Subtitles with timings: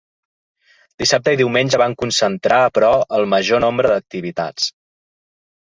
[1.03, 4.69] Dissabte i diumenge van concentrar, però, el major nombre d’activitats.